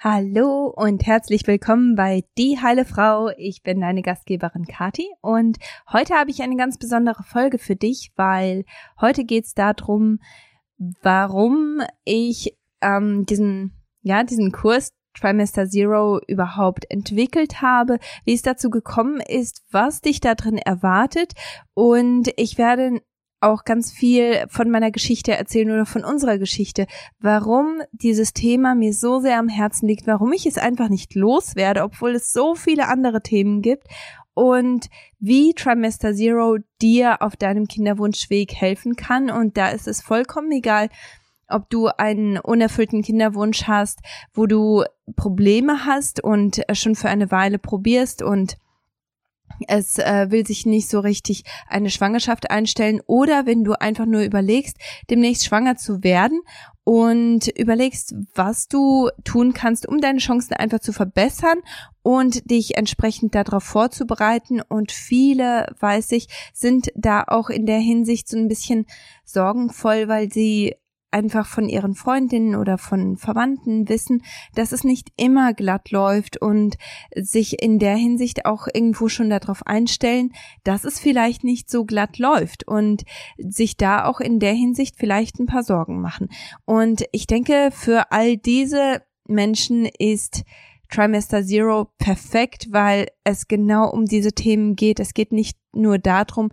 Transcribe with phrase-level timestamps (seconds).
[0.00, 3.30] Hallo und herzlich willkommen bei Die Heile Frau.
[3.36, 5.58] Ich bin deine Gastgeberin Kati und
[5.92, 8.64] heute habe ich eine ganz besondere Folge für dich, weil
[9.00, 10.20] heute geht es darum,
[11.02, 13.72] warum ich ähm, diesen
[14.02, 20.20] ja diesen Kurs Trimester Zero überhaupt entwickelt habe, wie es dazu gekommen ist, was dich
[20.20, 21.32] da drin erwartet
[21.74, 23.00] und ich werde
[23.40, 26.86] auch ganz viel von meiner Geschichte erzählen oder von unserer Geschichte,
[27.20, 31.82] warum dieses Thema mir so sehr am Herzen liegt, warum ich es einfach nicht loswerde,
[31.82, 33.86] obwohl es so viele andere Themen gibt
[34.34, 34.88] und
[35.18, 39.30] wie Trimester Zero dir auf deinem Kinderwunschweg helfen kann.
[39.30, 40.88] Und da ist es vollkommen egal,
[41.48, 44.00] ob du einen unerfüllten Kinderwunsch hast,
[44.32, 44.84] wo du
[45.16, 48.58] Probleme hast und schon für eine Weile probierst und
[49.66, 54.22] es äh, will sich nicht so richtig eine Schwangerschaft einstellen oder wenn du einfach nur
[54.22, 54.76] überlegst,
[55.10, 56.40] demnächst schwanger zu werden
[56.88, 61.58] und überlegst, was du tun kannst, um deine Chancen einfach zu verbessern
[62.02, 64.62] und dich entsprechend darauf vorzubereiten.
[64.66, 68.86] Und viele, weiß ich, sind da auch in der Hinsicht so ein bisschen
[69.26, 70.76] sorgenvoll, weil sie
[71.10, 74.22] einfach von ihren Freundinnen oder von Verwandten wissen,
[74.54, 76.76] dass es nicht immer glatt läuft und
[77.14, 80.32] sich in der Hinsicht auch irgendwo schon darauf einstellen,
[80.64, 83.04] dass es vielleicht nicht so glatt läuft und
[83.38, 86.28] sich da auch in der Hinsicht vielleicht ein paar Sorgen machen.
[86.64, 90.44] Und ich denke, für all diese Menschen ist
[90.90, 95.00] Trimester Zero perfekt, weil es genau um diese Themen geht.
[95.00, 96.50] Es geht nicht nur darum,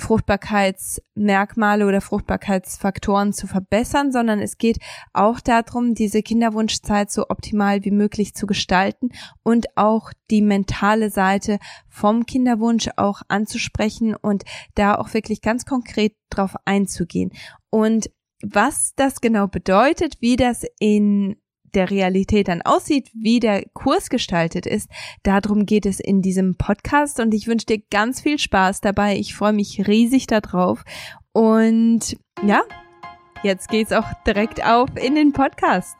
[0.00, 4.78] Fruchtbarkeitsmerkmale oder Fruchtbarkeitsfaktoren zu verbessern, sondern es geht
[5.12, 9.10] auch darum, diese Kinderwunschzeit so optimal wie möglich zu gestalten
[9.42, 16.14] und auch die mentale Seite vom Kinderwunsch auch anzusprechen und da auch wirklich ganz konkret
[16.30, 17.32] drauf einzugehen.
[17.70, 18.10] Und
[18.42, 21.36] was das genau bedeutet, wie das in
[21.74, 24.90] der Realität dann aussieht, wie der Kurs gestaltet ist.
[25.22, 29.16] Darum geht es in diesem Podcast und ich wünsche dir ganz viel Spaß dabei.
[29.16, 30.84] Ich freue mich riesig darauf.
[31.32, 32.62] Und ja,
[33.42, 35.96] jetzt geht's auch direkt auf in den Podcast.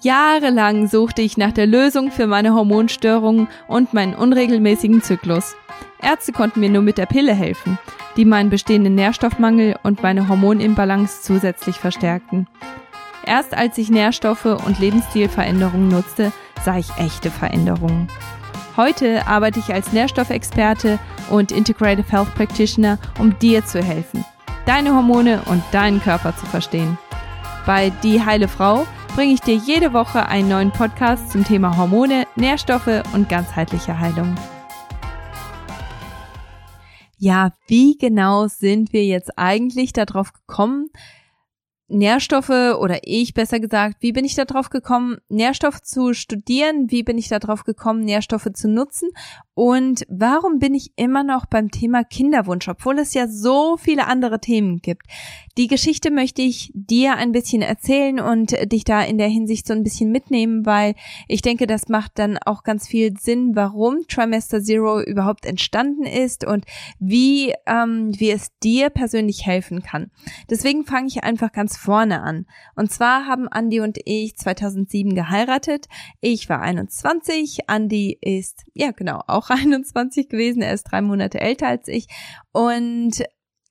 [0.00, 5.56] Jahrelang suchte ich nach der Lösung für meine Hormonstörungen und meinen unregelmäßigen Zyklus.
[6.00, 7.78] Ärzte konnten mir nur mit der Pille helfen,
[8.16, 12.46] die meinen bestehenden Nährstoffmangel und meine Hormonimbalance zusätzlich verstärkten.
[13.28, 16.32] Erst als ich Nährstoffe und Lebensstilveränderungen nutzte,
[16.64, 18.08] sah ich echte Veränderungen.
[18.74, 24.24] Heute arbeite ich als Nährstoffexperte und Integrative Health Practitioner, um dir zu helfen,
[24.64, 26.96] deine Hormone und deinen Körper zu verstehen.
[27.66, 32.24] Bei Die Heile Frau bringe ich dir jede Woche einen neuen Podcast zum Thema Hormone,
[32.34, 34.36] Nährstoffe und ganzheitliche Heilung.
[37.18, 40.88] Ja, wie genau sind wir jetzt eigentlich darauf gekommen,
[41.88, 47.02] Nährstoffe oder ich besser gesagt, wie bin ich da drauf gekommen, Nährstoffe zu studieren, wie
[47.02, 49.08] bin ich da drauf gekommen, Nährstoffe zu nutzen
[49.54, 54.38] und warum bin ich immer noch beim Thema Kinderwunsch, obwohl es ja so viele andere
[54.38, 55.06] Themen gibt.
[55.56, 59.72] Die Geschichte möchte ich dir ein bisschen erzählen und dich da in der Hinsicht so
[59.72, 60.94] ein bisschen mitnehmen, weil
[61.26, 66.46] ich denke, das macht dann auch ganz viel Sinn, warum Trimester Zero überhaupt entstanden ist
[66.46, 66.64] und
[67.00, 70.10] wie, ähm, wie es dir persönlich helfen kann.
[70.50, 72.46] Deswegen fange ich einfach ganz vorne an.
[72.74, 75.86] Und zwar haben Andy und ich 2007 geheiratet.
[76.20, 80.62] Ich war 21, Andy ist, ja genau, auch 21 gewesen.
[80.62, 82.08] Er ist drei Monate älter als ich.
[82.52, 83.22] Und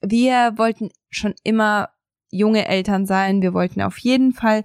[0.01, 1.89] wir wollten schon immer
[2.29, 3.41] junge Eltern sein.
[3.41, 4.63] Wir wollten auf jeden Fall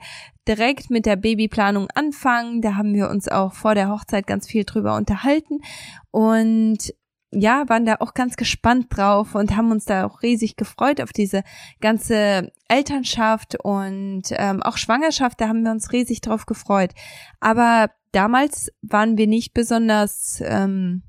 [0.48, 2.60] direkt mit der Babyplanung anfangen.
[2.60, 5.60] Da haben wir uns auch vor der Hochzeit ganz viel drüber unterhalten
[6.10, 6.92] und
[7.32, 11.12] ja, waren da auch ganz gespannt drauf und haben uns da auch riesig gefreut auf
[11.12, 11.42] diese
[11.80, 15.40] ganze Elternschaft und ähm, auch Schwangerschaft.
[15.40, 16.92] Da haben wir uns riesig drauf gefreut.
[17.40, 21.04] Aber damals waren wir nicht besonders ähm,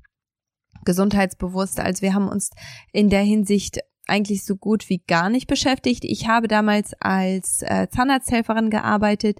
[0.86, 1.78] gesundheitsbewusst.
[1.78, 2.50] Also wir haben uns
[2.92, 6.04] in der Hinsicht eigentlich so gut wie gar nicht beschäftigt.
[6.04, 9.38] Ich habe damals als äh, Zahnarzthelferin gearbeitet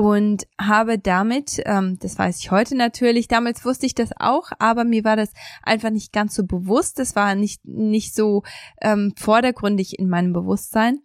[0.00, 4.84] und habe damit, ähm, das weiß ich heute natürlich, damals wusste ich das auch, aber
[4.84, 5.30] mir war das
[5.62, 6.98] einfach nicht ganz so bewusst.
[6.98, 8.42] Das war nicht, nicht so
[8.80, 11.00] ähm, vordergründig in meinem Bewusstsein,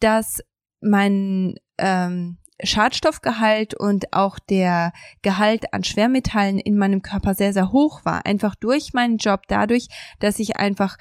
[0.00, 0.42] dass
[0.80, 4.92] mein ähm, Schadstoffgehalt und auch der
[5.22, 8.26] Gehalt an Schwermetallen in meinem Körper sehr, sehr hoch war.
[8.26, 9.86] Einfach durch meinen Job, dadurch,
[10.18, 10.96] dass ich einfach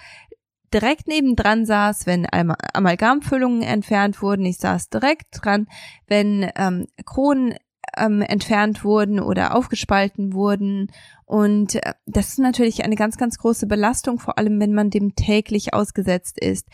[0.73, 2.27] direkt nebendran saß, wenn
[2.73, 4.45] Amalgamfüllungen entfernt wurden.
[4.45, 5.67] Ich saß direkt dran,
[6.07, 7.55] wenn ähm, Kronen
[7.95, 10.91] ähm, entfernt wurden oder aufgespalten wurden.
[11.25, 15.15] Und äh, das ist natürlich eine ganz, ganz große Belastung, vor allem wenn man dem
[15.15, 16.67] täglich ausgesetzt ist.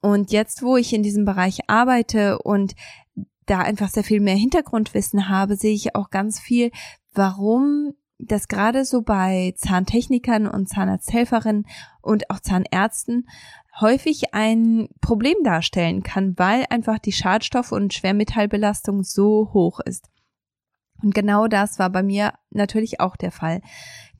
[0.00, 2.74] Und jetzt, wo ich in diesem Bereich arbeite und
[3.46, 6.70] da einfach sehr viel mehr Hintergrundwissen habe, sehe ich auch ganz viel,
[7.12, 7.94] warum
[8.26, 11.66] das gerade so bei Zahntechnikern und Zahnarzthelferinnen
[12.00, 13.28] und auch Zahnärzten
[13.80, 20.08] häufig ein Problem darstellen kann, weil einfach die Schadstoff- und Schwermetallbelastung so hoch ist.
[21.02, 23.60] Und genau das war bei mir natürlich auch der Fall.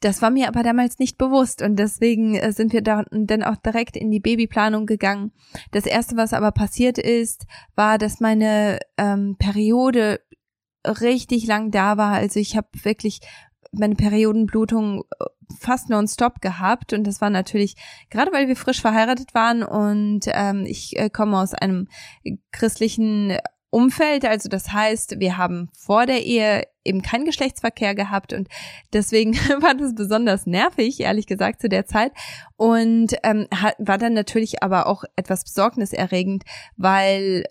[0.01, 3.55] Das war mir aber damals nicht bewusst und deswegen äh, sind wir da dann auch
[3.57, 5.31] direkt in die Babyplanung gegangen.
[5.71, 7.47] Das erste, was aber passiert ist,
[7.77, 10.19] war, dass meine ähm, Periode
[10.85, 12.15] richtig lang da war.
[12.15, 13.21] Also ich habe wirklich
[13.73, 15.25] meine Periodenblutung äh,
[15.59, 16.93] fast nonstop gehabt.
[16.93, 17.77] Und das war natürlich
[18.11, 21.89] gerade weil wir frisch verheiratet waren und ähm, ich äh, komme aus einem
[22.53, 23.37] christlichen
[23.73, 28.35] Umfeld, also das heißt, wir haben vor der Ehe eben keinen Geschlechtsverkehr gehabt.
[28.35, 28.49] Und
[28.93, 32.13] deswegen war das besonders nervig, ehrlich gesagt, zu der Zeit.
[32.57, 33.47] Und ähm,
[33.79, 36.45] war dann natürlich aber auch etwas besorgniserregend,
[36.77, 37.45] weil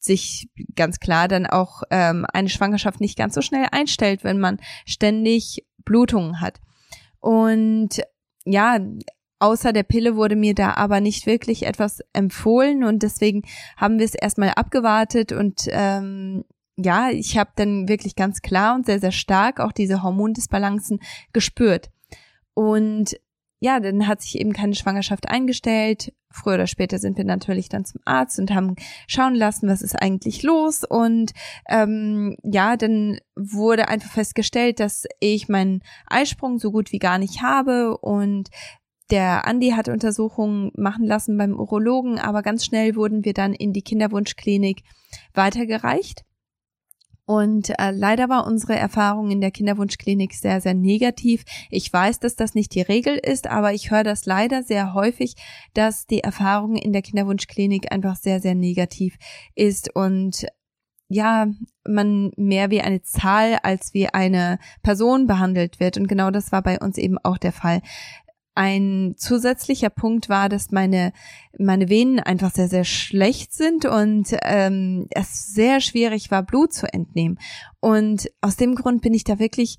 [0.00, 4.58] sich ganz klar dann auch ähm, eine Schwangerschaft nicht ganz so schnell einstellt, wenn man
[4.86, 6.60] ständig Blutungen hat.
[7.20, 8.00] Und
[8.44, 8.78] ja,
[9.38, 13.42] außer der Pille wurde mir da aber nicht wirklich etwas empfohlen und deswegen
[13.76, 16.44] haben wir es erstmal abgewartet und ähm,
[16.76, 21.00] ja, ich habe dann wirklich ganz klar und sehr, sehr stark auch diese Hormondisbalancen
[21.32, 21.90] gespürt.
[22.54, 23.16] Und
[23.60, 26.14] ja, dann hat sich eben keine Schwangerschaft eingestellt.
[26.30, 28.74] Früher oder später sind wir natürlich dann zum Arzt und haben
[29.06, 30.82] schauen lassen, was ist eigentlich los.
[30.82, 31.32] Und
[31.68, 37.42] ähm, ja, dann wurde einfach festgestellt, dass ich meinen Eisprung so gut wie gar nicht
[37.42, 38.48] habe und
[39.10, 43.72] der Andi hat Untersuchungen machen lassen beim Urologen, aber ganz schnell wurden wir dann in
[43.72, 44.84] die Kinderwunschklinik
[45.34, 46.24] weitergereicht.
[47.30, 51.44] Und äh, leider war unsere Erfahrung in der Kinderwunschklinik sehr, sehr negativ.
[51.70, 55.36] Ich weiß, dass das nicht die Regel ist, aber ich höre das leider sehr häufig,
[55.72, 59.16] dass die Erfahrung in der Kinderwunschklinik einfach sehr, sehr negativ
[59.54, 60.44] ist und
[61.06, 61.46] ja,
[61.86, 65.98] man mehr wie eine Zahl als wie eine Person behandelt wird.
[65.98, 67.80] Und genau das war bei uns eben auch der Fall.
[68.60, 71.14] Ein zusätzlicher Punkt war, dass meine,
[71.58, 76.92] meine Venen einfach sehr, sehr schlecht sind und ähm, es sehr schwierig war, Blut zu
[76.92, 77.38] entnehmen.
[77.80, 79.78] Und aus dem Grund bin ich da wirklich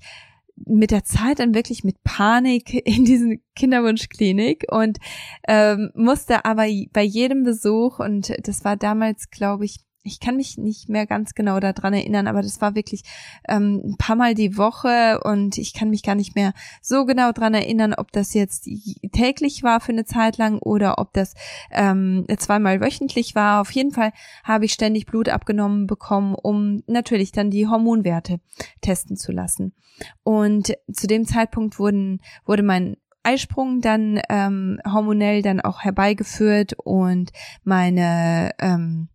[0.56, 4.98] mit der Zeit dann wirklich mit Panik in diese Kinderwunschklinik und
[5.46, 10.58] ähm, musste aber bei jedem Besuch, und das war damals, glaube ich, ich kann mich
[10.58, 13.02] nicht mehr ganz genau daran erinnern, aber das war wirklich
[13.48, 17.32] ähm, ein paar Mal die Woche und ich kann mich gar nicht mehr so genau
[17.32, 18.68] dran erinnern, ob das jetzt
[19.12, 21.34] täglich war für eine Zeit lang oder ob das
[21.70, 23.60] ähm, zweimal wöchentlich war.
[23.60, 24.12] Auf jeden Fall
[24.44, 28.40] habe ich ständig Blut abgenommen bekommen, um natürlich dann die Hormonwerte
[28.80, 29.72] testen zu lassen.
[30.24, 37.30] Und zu dem Zeitpunkt wurden, wurde mein Eisprung dann ähm, hormonell dann auch herbeigeführt und
[37.62, 39.08] meine ähm,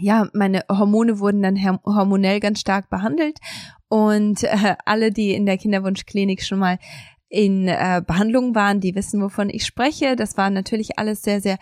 [0.00, 3.38] ja, meine Hormone wurden dann hormonell ganz stark behandelt
[3.88, 6.78] und äh, alle, die in der Kinderwunschklinik schon mal
[7.28, 10.16] in äh, Behandlung waren, die wissen, wovon ich spreche.
[10.16, 11.58] Das war natürlich alles sehr, sehr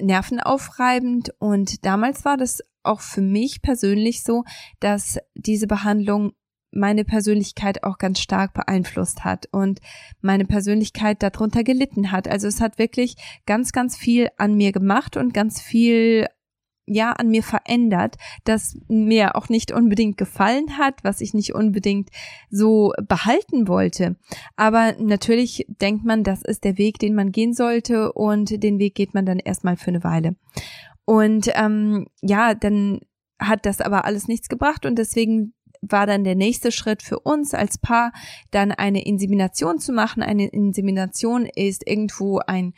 [0.00, 4.44] nervenaufreibend und damals war das auch für mich persönlich so,
[4.80, 6.32] dass diese Behandlung
[6.74, 9.80] meine Persönlichkeit auch ganz stark beeinflusst hat und
[10.20, 12.26] meine Persönlichkeit darunter gelitten hat.
[12.28, 13.14] Also es hat wirklich
[13.46, 16.26] ganz, ganz viel an mir gemacht und ganz viel
[16.86, 22.10] ja an mir verändert, das mir auch nicht unbedingt gefallen hat, was ich nicht unbedingt
[22.50, 24.16] so behalten wollte.
[24.56, 28.94] Aber natürlich denkt man, das ist der Weg, den man gehen sollte und den Weg
[28.94, 30.36] geht man dann erstmal für eine Weile.
[31.04, 33.00] Und ähm, ja, dann
[33.38, 35.54] hat das aber alles nichts gebracht und deswegen
[35.90, 38.12] war dann der nächste Schritt für uns als Paar,
[38.50, 40.22] dann eine Insemination zu machen.
[40.22, 42.74] Eine Insemination ist irgendwo ein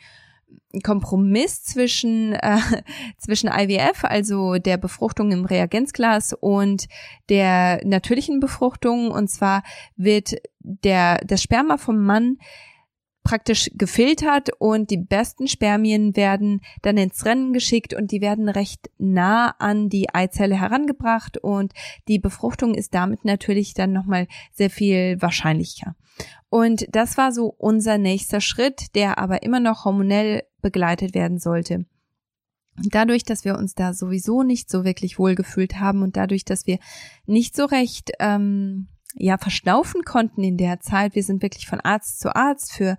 [0.83, 2.57] Kompromiss zwischen, äh,
[3.17, 6.87] zwischen IWF, also der Befruchtung im Reagenzglas und
[7.29, 9.11] der natürlichen Befruchtung.
[9.11, 9.63] Und zwar
[9.95, 12.37] wird der, das Sperma vom Mann
[13.23, 18.89] praktisch gefiltert und die besten Spermien werden dann ins Rennen geschickt und die werden recht
[18.97, 21.73] nah an die Eizelle herangebracht und
[22.07, 25.97] die Befruchtung ist damit natürlich dann nochmal sehr viel wahrscheinlicher.
[26.49, 31.85] Und das war so unser nächster Schritt, der aber immer noch hormonell begleitet werden sollte.
[32.77, 36.67] Und dadurch, dass wir uns da sowieso nicht so wirklich wohlgefühlt haben und dadurch, dass
[36.67, 36.77] wir
[37.25, 41.15] nicht so recht ähm, ja verschnaufen konnten in der Zeit.
[41.15, 42.97] Wir sind wirklich von Arzt zu Arzt für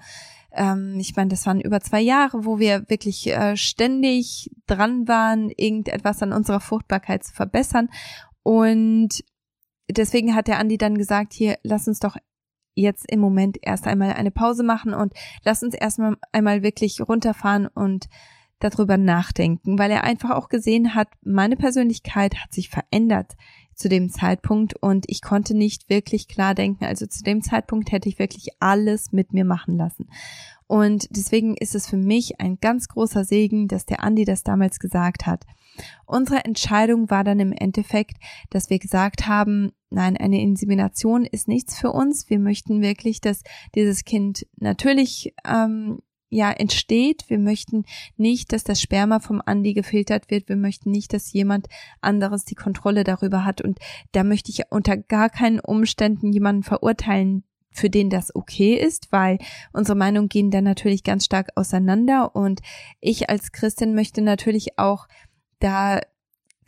[0.50, 5.50] ähm, ich meine, das waren über zwei Jahre, wo wir wirklich äh, ständig dran waren,
[5.50, 7.90] irgendetwas an unserer Fruchtbarkeit zu verbessern.
[8.42, 9.24] Und
[9.90, 12.16] deswegen hat der Andi dann gesagt, hier, lass uns doch
[12.80, 15.12] jetzt im Moment erst einmal eine Pause machen und
[15.44, 18.08] lass uns erstmal einmal wirklich runterfahren und
[18.60, 23.36] darüber nachdenken, weil er einfach auch gesehen hat, meine Persönlichkeit hat sich verändert
[23.74, 26.84] zu dem Zeitpunkt und ich konnte nicht wirklich klar denken.
[26.84, 30.08] Also zu dem Zeitpunkt hätte ich wirklich alles mit mir machen lassen.
[30.66, 34.80] Und deswegen ist es für mich ein ganz großer Segen, dass der Andi das damals
[34.80, 35.44] gesagt hat.
[36.06, 38.16] Unsere Entscheidung war dann im Endeffekt,
[38.50, 42.28] dass wir gesagt haben, nein, eine Insemination ist nichts für uns.
[42.28, 43.42] Wir möchten wirklich, dass
[43.74, 47.24] dieses Kind natürlich ähm, ja entsteht.
[47.28, 47.84] Wir möchten
[48.16, 50.48] nicht, dass das Sperma vom Andi gefiltert wird.
[50.48, 51.68] Wir möchten nicht, dass jemand
[52.00, 53.60] anderes die Kontrolle darüber hat.
[53.60, 53.78] Und
[54.12, 59.38] da möchte ich unter gar keinen Umständen jemanden verurteilen, für den das okay ist, weil
[59.72, 62.34] unsere Meinungen gehen dann natürlich ganz stark auseinander.
[62.34, 62.60] Und
[63.00, 65.06] ich als Christin möchte natürlich auch
[65.60, 66.00] da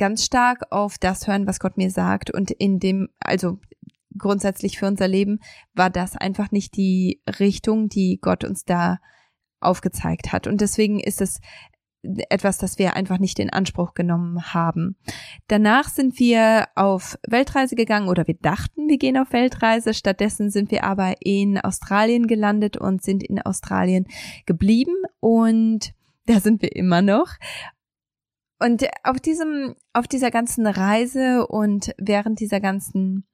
[0.00, 2.30] ganz stark auf das hören, was Gott mir sagt.
[2.30, 3.58] Und in dem, also
[4.16, 5.40] grundsätzlich für unser Leben
[5.74, 8.98] war das einfach nicht die Richtung, die Gott uns da
[9.60, 10.46] aufgezeigt hat.
[10.46, 11.40] Und deswegen ist es
[12.02, 14.96] etwas, das wir einfach nicht in Anspruch genommen haben.
[15.48, 19.92] Danach sind wir auf Weltreise gegangen oder wir dachten, wir gehen auf Weltreise.
[19.92, 24.06] Stattdessen sind wir aber in Australien gelandet und sind in Australien
[24.46, 25.92] geblieben und
[26.24, 27.28] da sind wir immer noch.
[28.60, 33.26] Und auf diesem, auf dieser ganzen Reise und während dieser ganzen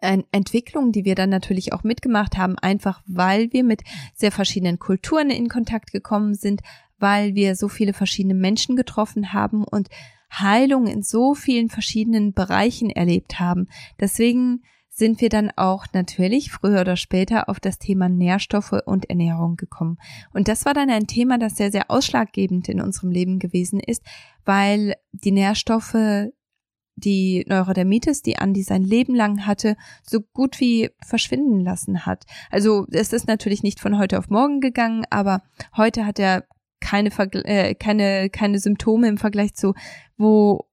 [0.00, 3.82] Entwicklung, die wir dann natürlich auch mitgemacht haben, einfach weil wir mit
[4.14, 6.62] sehr verschiedenen Kulturen in Kontakt gekommen sind,
[6.98, 9.88] weil wir so viele verschiedene Menschen getroffen haben und
[10.32, 13.68] Heilung in so vielen verschiedenen Bereichen erlebt haben.
[13.98, 14.62] Deswegen
[15.00, 19.96] sind wir dann auch natürlich früher oder später auf das Thema Nährstoffe und Ernährung gekommen.
[20.32, 24.04] Und das war dann ein Thema, das sehr, sehr ausschlaggebend in unserem Leben gewesen ist,
[24.44, 26.28] weil die Nährstoffe
[26.96, 32.24] die Neurodermitis, die Andi sein Leben lang hatte, so gut wie verschwinden lassen hat.
[32.50, 35.42] Also es ist natürlich nicht von heute auf morgen gegangen, aber
[35.78, 36.44] heute hat er
[36.80, 37.10] keine,
[37.46, 39.72] äh, keine, keine Symptome im Vergleich zu,
[40.18, 40.69] wo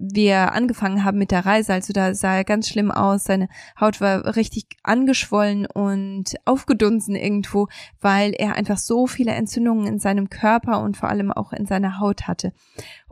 [0.00, 1.74] wir angefangen haben mit der Reise.
[1.74, 3.24] Also da sah er ganz schlimm aus.
[3.24, 7.68] Seine Haut war richtig angeschwollen und aufgedunsen irgendwo,
[8.00, 12.00] weil er einfach so viele Entzündungen in seinem Körper und vor allem auch in seiner
[12.00, 12.52] Haut hatte.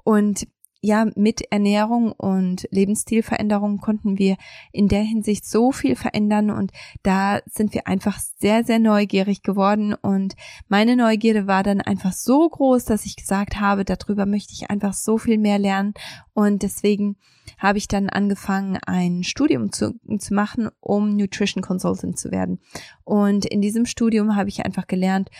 [0.02, 0.48] Und
[0.80, 4.36] ja, mit Ernährung und Lebensstilveränderung konnten wir
[4.72, 6.70] in der Hinsicht so viel verändern und
[7.02, 10.34] da sind wir einfach sehr, sehr neugierig geworden und
[10.68, 14.94] meine Neugierde war dann einfach so groß, dass ich gesagt habe, darüber möchte ich einfach
[14.94, 15.94] so viel mehr lernen
[16.32, 17.16] und deswegen
[17.58, 22.60] habe ich dann angefangen, ein Studium zu, zu machen, um Nutrition Consultant zu werden.
[23.04, 25.30] Und in diesem Studium habe ich einfach gelernt,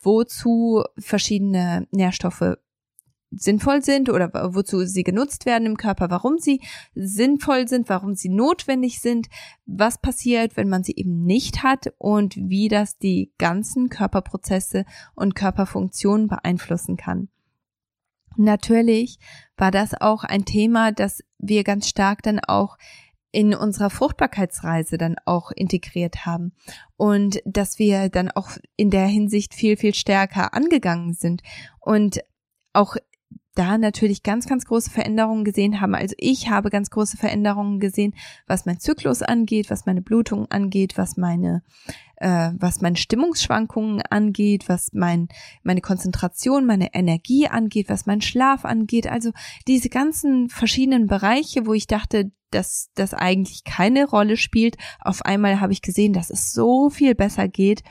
[0.00, 2.56] wozu verschiedene Nährstoffe
[3.30, 6.60] sinnvoll sind oder wozu sie genutzt werden im Körper, warum sie
[6.94, 9.28] sinnvoll sind, warum sie notwendig sind,
[9.66, 14.84] was passiert, wenn man sie eben nicht hat und wie das die ganzen Körperprozesse
[15.14, 17.28] und Körperfunktionen beeinflussen kann.
[18.36, 19.18] Natürlich
[19.56, 22.78] war das auch ein Thema, das wir ganz stark dann auch
[23.32, 26.52] in unserer Fruchtbarkeitsreise dann auch integriert haben
[26.96, 31.42] und dass wir dann auch in der Hinsicht viel, viel stärker angegangen sind
[31.78, 32.20] und
[32.72, 32.96] auch
[33.54, 35.94] da natürlich ganz, ganz große Veränderungen gesehen haben.
[35.94, 38.14] Also ich habe ganz große Veränderungen gesehen,
[38.46, 41.62] was mein Zyklus angeht, was meine Blutung angeht, was meine,
[42.16, 45.28] äh, was meine Stimmungsschwankungen angeht, was mein,
[45.62, 49.08] meine Konzentration, meine Energie angeht, was mein Schlaf angeht.
[49.08, 49.32] Also
[49.66, 54.76] diese ganzen verschiedenen Bereiche, wo ich dachte, dass das eigentlich keine Rolle spielt.
[55.00, 57.82] Auf einmal habe ich gesehen, dass es so viel besser geht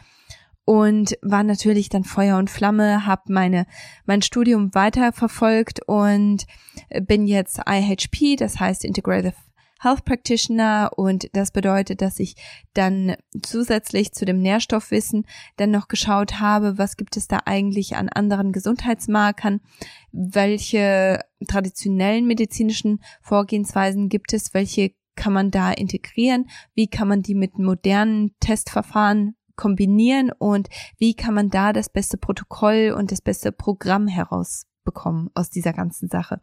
[0.70, 3.66] und war natürlich dann Feuer und Flamme, habe meine
[4.06, 6.46] mein Studium weiterverfolgt und
[7.08, 9.34] bin jetzt IHP, das heißt Integrative
[9.82, 10.92] Health Practitioner.
[10.96, 12.36] Und das bedeutet, dass ich
[12.76, 15.26] dann zusätzlich zu dem Nährstoffwissen
[15.58, 19.62] dann noch geschaut habe, was gibt es da eigentlich an anderen Gesundheitsmarkern,
[20.12, 27.34] welche traditionellen medizinischen Vorgehensweisen gibt es, welche kann man da integrieren, wie kann man die
[27.34, 33.51] mit modernen Testverfahren kombinieren und wie kann man da das beste Protokoll und das beste
[33.51, 36.39] Programm herausbekommen aus dieser ganzen Sache.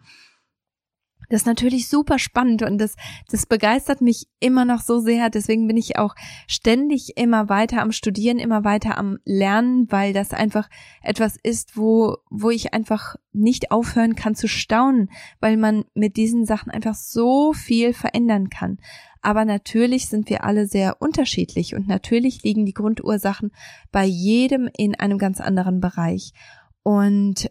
[1.31, 2.95] Das ist natürlich super spannend und das,
[3.31, 5.31] das begeistert mich immer noch so sehr.
[5.31, 6.15] Deswegen bin ich auch
[6.47, 10.69] ständig immer weiter am Studieren, immer weiter am Lernen, weil das einfach
[11.03, 16.45] etwas ist, wo, wo ich einfach nicht aufhören kann zu staunen, weil man mit diesen
[16.45, 18.79] Sachen einfach so viel verändern kann.
[19.27, 23.51] Aber natürlich sind wir alle sehr unterschiedlich und natürlich liegen die Grundursachen
[23.91, 26.33] bei jedem in einem ganz anderen Bereich.
[26.85, 27.51] Und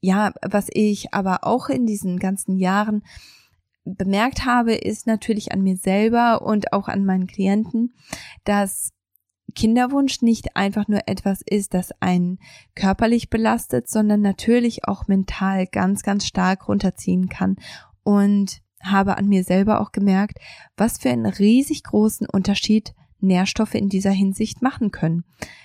[0.00, 3.04] ja, was ich aber auch in diesen ganzen Jahren
[3.84, 7.94] bemerkt habe, ist natürlich an mir selber und auch an meinen Klienten,
[8.44, 8.94] dass
[9.54, 12.38] Kinderwunsch nicht einfach nur etwas ist, das einen
[12.74, 17.56] körperlich belastet, sondern natürlich auch mental ganz, ganz stark runterziehen kann.
[18.04, 20.38] Und habe an mir selber auch gemerkt,
[20.76, 25.24] was für einen riesig großen Unterschied Nährstoffe in dieser Hinsicht machen können.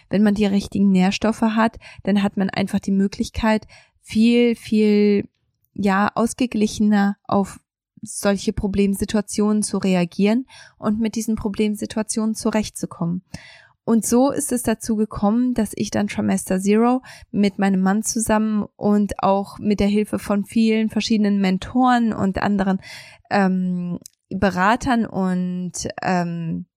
[0.10, 3.68] Wenn man die richtigen Nährstoffe hat, dann hat man einfach die Möglichkeit,
[4.02, 5.28] viel, viel,
[5.74, 7.60] ja, ausgeglichener auf
[8.02, 10.48] solche Problemsituationen zu reagieren
[10.78, 13.24] und mit diesen Problemsituationen zurechtzukommen.
[13.90, 18.68] Und so ist es dazu gekommen, dass ich dann Trimester Zero mit meinem Mann zusammen
[18.76, 22.82] und auch mit der Hilfe von vielen verschiedenen Mentoren und anderen
[23.32, 23.98] ähm,
[24.30, 25.72] Beratern und
[26.04, 26.68] ähm,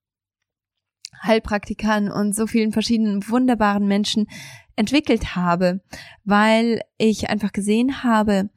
[1.22, 4.26] Heilpraktikern und so vielen verschiedenen wunderbaren Menschen
[4.74, 5.82] entwickelt habe,
[6.24, 8.48] weil ich einfach gesehen habe,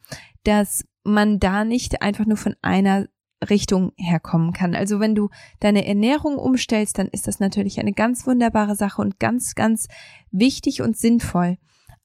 [0.46, 3.08] dass man da nicht einfach nur von einer
[3.50, 4.76] Richtung herkommen kann.
[4.76, 9.20] Also wenn du deine Ernährung umstellst, dann ist das natürlich eine ganz wunderbare Sache und
[9.20, 9.88] ganz, ganz
[10.32, 11.58] wichtig und sinnvoll.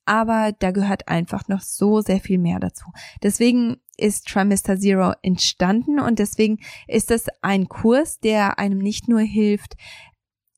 [0.05, 2.87] Aber da gehört einfach noch so sehr viel mehr dazu.
[3.23, 6.59] Deswegen ist Trimester Zero entstanden und deswegen
[6.89, 9.77] ist es ein Kurs, der einem nicht nur hilft,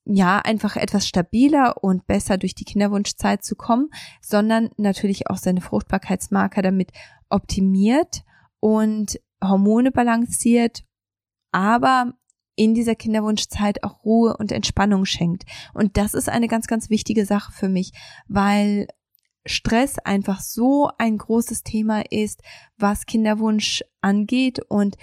[0.04, 3.88] ja, einfach etwas stabiler und besser durch die Kinderwunschzeit zu kommen,
[4.20, 6.90] sondern natürlich auch seine Fruchtbarkeitsmarker damit
[7.28, 8.24] optimiert
[8.58, 10.84] und Hormone balanciert,
[11.50, 12.14] aber
[12.54, 15.44] in dieser Kinderwunschzeit auch Ruhe und Entspannung schenkt.
[15.74, 17.92] Und das ist eine ganz, ganz wichtige Sache für mich,
[18.28, 18.88] weil
[19.44, 22.42] Stress einfach so ein großes Thema ist,
[22.76, 24.96] was Kinderwunsch angeht und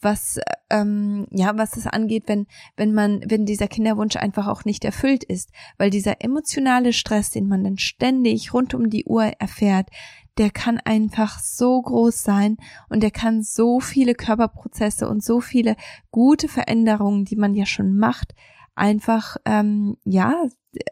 [0.00, 2.46] was ähm, ja was es angeht, wenn
[2.76, 7.48] wenn man wenn dieser Kinderwunsch einfach auch nicht erfüllt ist, weil dieser emotionale Stress, den
[7.48, 9.88] man dann ständig rund um die Uhr erfährt,
[10.36, 12.56] der kann einfach so groß sein
[12.88, 15.76] und der kann so viele Körperprozesse und so viele
[16.10, 18.34] gute Veränderungen, die man ja schon macht,
[18.80, 20.46] einfach ähm, ja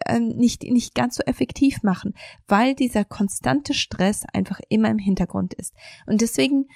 [0.05, 2.15] äh, nicht nicht ganz so effektiv machen,
[2.47, 5.75] weil dieser konstante Stress einfach immer im Hintergrund ist.
[6.07, 6.67] Und deswegen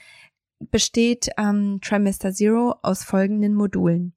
[0.59, 4.14] besteht ähm, Trimester Zero aus folgenden Modulen.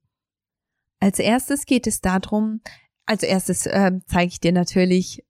[0.98, 2.62] Als erstes geht es darum,
[3.06, 5.24] als erstes äh, zeige ich dir natürlich,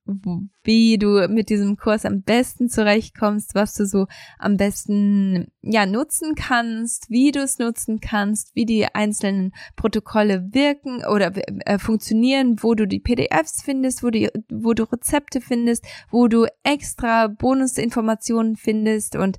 [0.62, 4.06] wie du mit diesem Kurs am besten zurechtkommst, was du so
[4.38, 11.04] am besten ja nutzen kannst, wie du es nutzen kannst, wie die einzelnen Protokolle wirken
[11.04, 11.32] oder
[11.66, 16.46] äh, funktionieren, wo du die PDFs findest, wo du wo du Rezepte findest, wo du
[16.62, 19.38] extra Bonusinformationen findest und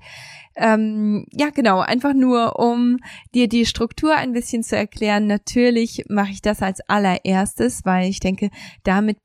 [0.60, 2.97] ähm, ja, genau, einfach nur, um
[3.36, 5.28] dir die Struktur ein bisschen zu erklären.
[5.28, 8.49] Natürlich mache ich das als allererstes, weil ich denke,
[8.83, 9.17] damit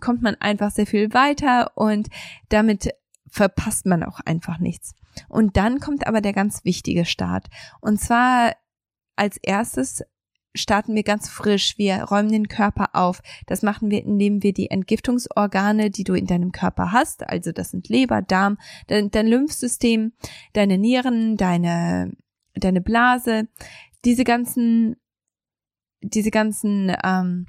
[0.00, 2.08] kommt man einfach sehr viel weiter und
[2.48, 2.90] damit
[3.28, 4.94] verpasst man auch einfach nichts.
[5.28, 7.48] Und dann kommt aber der ganz wichtige Start.
[7.80, 8.54] Und zwar
[9.16, 10.02] als erstes
[10.54, 11.78] starten wir ganz frisch.
[11.78, 13.22] Wir räumen den Körper auf.
[13.46, 17.70] Das machen wir, indem wir die Entgiftungsorgane, die du in deinem Körper hast, also das
[17.70, 20.12] sind Leber, Darm, dein, dein Lymphsystem,
[20.52, 22.12] deine Nieren, deine,
[22.54, 23.48] deine Blase,
[24.04, 24.96] diese ganzen,
[26.02, 27.46] diese ganzen ähm,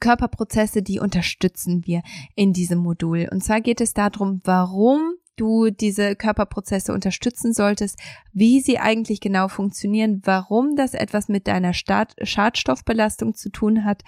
[0.00, 2.02] Körperprozesse, die unterstützen wir
[2.34, 3.28] in diesem Modul.
[3.30, 7.98] Und zwar geht es darum, warum du diese Körperprozesse unterstützen solltest,
[8.32, 14.02] wie sie eigentlich genau funktionieren, warum das etwas mit deiner Schadstoffbelastung zu tun hat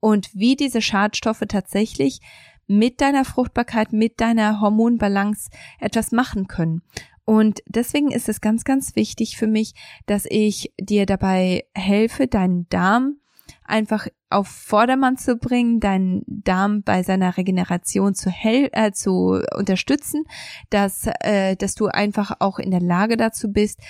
[0.00, 2.20] und wie diese Schadstoffe tatsächlich
[2.66, 6.82] mit deiner Fruchtbarkeit, mit deiner Hormonbalance etwas machen können.
[7.24, 9.74] Und deswegen ist es ganz, ganz wichtig für mich,
[10.06, 13.16] dass ich dir dabei helfe, deinen Darm
[13.64, 20.24] einfach auf Vordermann zu bringen, deinen Darm bei seiner Regeneration zu hell, äh, zu unterstützen,
[20.70, 23.80] dass äh, dass du einfach auch in der Lage dazu bist,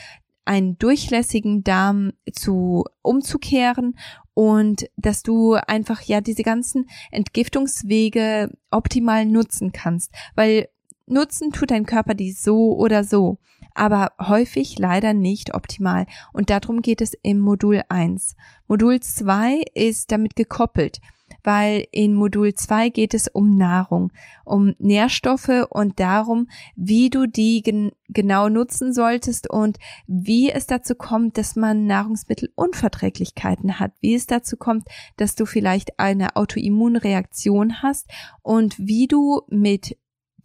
[0.45, 3.97] einen durchlässigen Darm zu umzukehren
[4.35, 10.69] und dass du einfach ja diese ganzen Entgiftungswege optimal nutzen kannst, weil
[11.07, 13.39] nutzen tut dein Körper die so oder so
[13.75, 16.07] aber häufig leider nicht optimal.
[16.33, 18.37] Und darum geht es im Modul 1.
[18.69, 21.01] Modul 2 ist damit gekoppelt
[21.45, 24.13] weil in Modul 2 geht es um Nahrung,
[24.45, 30.95] um Nährstoffe und darum, wie du die gen genau nutzen solltest und wie es dazu
[30.95, 38.09] kommt, dass man Nahrungsmittelunverträglichkeiten hat, wie es dazu kommt, dass du vielleicht eine Autoimmunreaktion hast
[38.43, 39.97] und wie du mit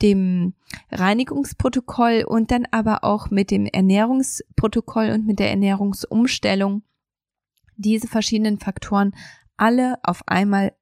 [0.02, 0.54] dem
[0.92, 6.84] Reinigungsprotokoll und dann aber auch mit dem Ernährungsprotokoll und mit der Ernährungsumstellung
[7.76, 9.16] diese verschiedenen Faktoren
[9.58, 10.74] alle auf einmal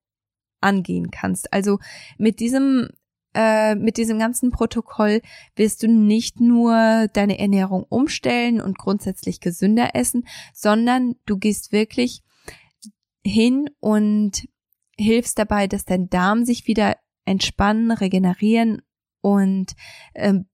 [0.61, 1.53] angehen kannst.
[1.53, 1.79] Also
[2.17, 2.89] mit diesem
[3.33, 5.21] äh, mit diesem ganzen Protokoll
[5.55, 12.23] wirst du nicht nur deine Ernährung umstellen und grundsätzlich gesünder essen, sondern du gehst wirklich
[13.23, 14.47] hin und
[14.97, 18.81] hilfst dabei, dass dein Darm sich wieder entspannen, regenerieren
[19.27, 19.73] und
[20.15, 20.45] ähm,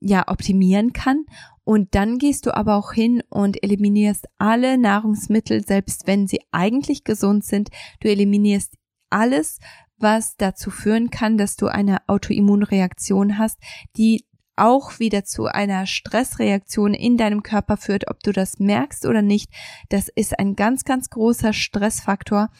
[0.00, 1.24] ja optimieren kann.
[1.64, 7.04] Und dann gehst du aber auch hin und eliminierst alle Nahrungsmittel, selbst wenn sie eigentlich
[7.04, 7.70] gesund sind.
[8.00, 8.74] Du eliminierst
[9.10, 9.58] alles,
[9.98, 13.58] was dazu führen kann, dass du eine Autoimmunreaktion hast,
[13.96, 19.22] die auch wieder zu einer Stressreaktion in deinem Körper führt, ob du das merkst oder
[19.22, 19.50] nicht.
[19.88, 22.50] Das ist ein ganz, ganz großer Stressfaktor,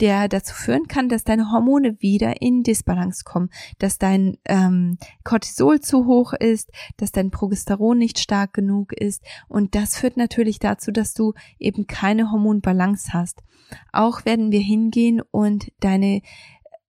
[0.00, 5.80] der dazu führen kann, dass deine Hormone wieder in Disbalance kommen, dass dein ähm, Cortisol
[5.80, 10.92] zu hoch ist, dass dein Progesteron nicht stark genug ist und das führt natürlich dazu,
[10.92, 13.42] dass du eben keine Hormonbalance hast.
[13.92, 16.22] Auch werden wir hingehen und deine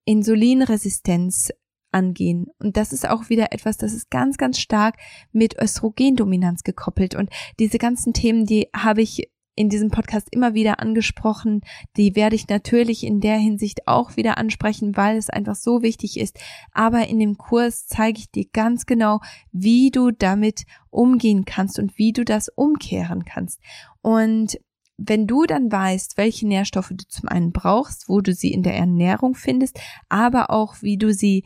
[0.04, 1.50] Insulinresistenz
[1.92, 2.46] angehen.
[2.58, 4.96] Und das ist auch wieder etwas, das ist ganz, ganz stark
[5.32, 7.14] mit Östrogendominanz gekoppelt.
[7.14, 11.62] Und diese ganzen Themen, die habe ich in diesem Podcast immer wieder angesprochen.
[11.96, 16.18] Die werde ich natürlich in der Hinsicht auch wieder ansprechen, weil es einfach so wichtig
[16.18, 16.38] ist.
[16.70, 19.20] Aber in dem Kurs zeige ich dir ganz genau,
[19.50, 23.60] wie du damit umgehen kannst und wie du das umkehren kannst.
[24.00, 24.60] Und
[24.96, 28.76] wenn du dann weißt, welche Nährstoffe du zum einen brauchst, wo du sie in der
[28.76, 31.44] Ernährung findest, aber auch wie du sie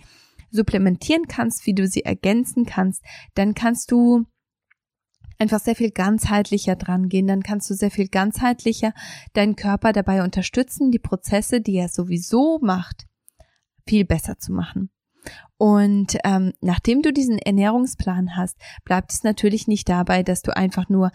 [0.53, 3.03] supplementieren kannst, wie du sie ergänzen kannst,
[3.35, 4.27] dann kannst du
[5.38, 8.93] einfach sehr viel ganzheitlicher dran gehen, dann kannst du sehr viel ganzheitlicher
[9.33, 13.07] deinen Körper dabei unterstützen, die Prozesse, die er sowieso macht,
[13.87, 14.91] viel besser zu machen.
[15.57, 20.88] Und ähm, nachdem du diesen Ernährungsplan hast, bleibt es natürlich nicht dabei, dass du einfach
[20.88, 21.12] nur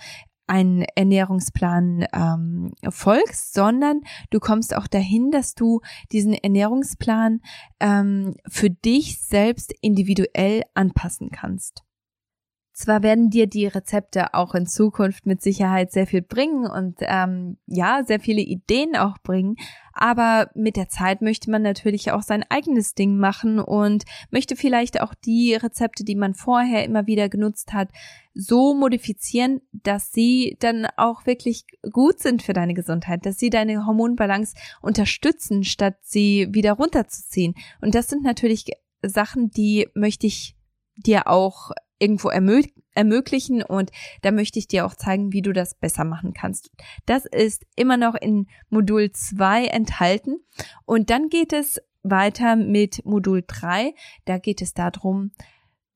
[0.47, 5.81] einen Ernährungsplan ähm, folgst, sondern du kommst auch dahin, dass du
[6.12, 7.41] diesen Ernährungsplan
[7.79, 11.87] ähm, für dich selbst individuell anpassen kannst.
[12.78, 17.58] Zwar werden dir die Rezepte auch in Zukunft mit Sicherheit sehr viel bringen und ähm,
[17.66, 19.56] ja, sehr viele Ideen auch bringen,
[19.94, 25.02] aber mit der Zeit möchte man natürlich auch sein eigenes Ding machen und möchte vielleicht
[25.02, 27.90] auch die Rezepte, die man vorher immer wieder genutzt hat,
[28.36, 33.88] so modifizieren, dass sie dann auch wirklich gut sind für deine Gesundheit, dass sie deine
[33.88, 37.56] Hormonbalance unterstützen, statt sie wieder runterzuziehen.
[37.82, 38.66] Und das sind natürlich
[39.02, 40.56] Sachen, die möchte ich
[40.96, 42.62] dir auch irgendwo ermö
[42.93, 43.91] ermöglichen und
[44.23, 46.71] da möchte ich dir auch zeigen, wie du das besser machen kannst.
[47.05, 50.39] Das ist immer noch in Modul 2 enthalten
[50.86, 53.93] und dann geht es weiter mit Modul 3.
[54.25, 55.31] Da geht es darum,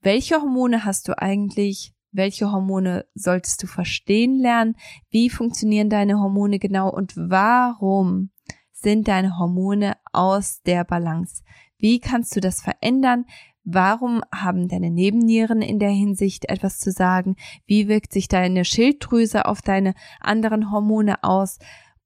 [0.00, 1.92] welche Hormone hast du eigentlich?
[2.12, 4.76] Welche Hormone solltest du verstehen lernen?
[5.10, 8.30] Wie funktionieren deine Hormone genau und warum
[8.72, 11.42] sind deine Hormone aus der Balance?
[11.78, 13.24] Wie kannst du das verändern?
[13.64, 17.36] Warum haben deine Nebennieren in der Hinsicht etwas zu sagen?
[17.66, 21.58] Wie wirkt sich deine Schilddrüse auf deine anderen Hormone aus?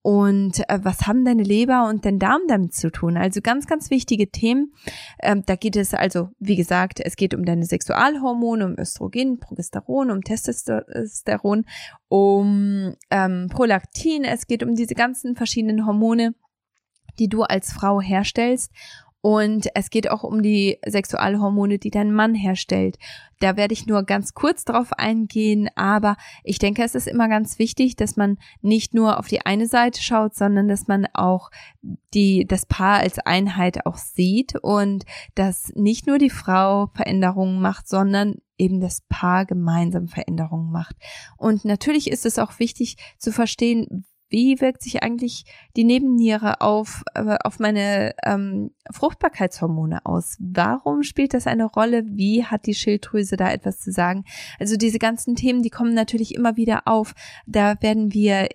[0.03, 3.17] Und äh, was haben deine Leber und dein Darm damit zu tun?
[3.17, 4.73] Also ganz, ganz wichtige Themen.
[5.21, 10.13] Ähm, da geht es also, wie gesagt, es geht um deine Sexualhormone, um Östrogen, Progesteron,
[10.13, 11.65] um Testosteron,
[12.07, 14.23] um ähm, Prolaktin.
[14.23, 16.37] Es geht um diese ganzen verschiedenen Hormone,
[17.19, 18.71] die du als Frau herstellst
[19.21, 22.97] und es geht auch um die Sexualhormone, die dein Mann herstellt.
[23.41, 27.59] Da werde ich nur ganz kurz drauf eingehen, aber ich denke, es ist immer ganz
[27.59, 31.51] wichtig, dass man nicht nur auf die eine Seite schaut, sondern dass man auch
[32.15, 37.89] die, das Paar als Einheit auch sieht und dass nicht nur die Frau Veränderungen macht,
[37.89, 40.97] sondern eben das Paar gemeinsam Veränderungen macht.
[41.37, 45.45] Und natürlich ist es auch wichtig zu verstehen, wie wirkt sich eigentlich
[45.77, 50.37] die Nebenniere auf, äh, auf meine ähm, Fruchtbarkeitshormone aus?
[50.41, 52.03] Warum spielt das eine Rolle?
[52.07, 54.25] Wie hat die Schilddrüse da etwas zu sagen?
[54.59, 57.15] Also diese ganzen Themen, die kommen natürlich immer wieder auf.
[57.47, 58.49] Da werden wir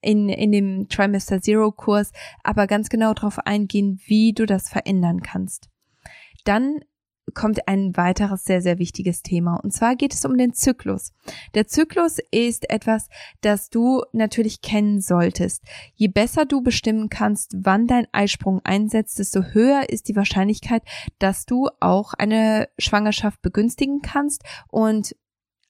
[0.00, 2.10] in, in dem Trimester Zero Kurs
[2.42, 5.70] aber ganz genau darauf eingehen, wie du das verändern kannst.
[6.44, 6.80] Dann
[7.34, 9.56] kommt ein weiteres sehr, sehr wichtiges Thema.
[9.56, 11.12] Und zwar geht es um den Zyklus.
[11.54, 13.08] Der Zyklus ist etwas,
[13.40, 15.62] das du natürlich kennen solltest.
[15.94, 20.82] Je besser du bestimmen kannst, wann dein Eisprung einsetzt, desto höher ist die Wahrscheinlichkeit,
[21.18, 25.14] dass du auch eine Schwangerschaft begünstigen kannst und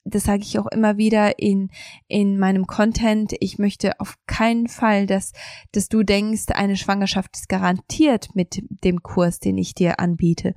[0.05, 1.71] das sage ich auch immer wieder in,
[2.09, 3.35] in meinem Content.
[3.41, 5.33] Ich möchte auf keinen Fall, dass,
[5.71, 10.55] dass du denkst, eine Schwangerschaft ist garantiert mit dem Kurs, den ich dir anbiete.